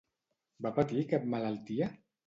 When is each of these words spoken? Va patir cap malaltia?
Va 0.67 0.71
patir 0.79 1.05
cap 1.15 1.31
malaltia? 1.37 1.95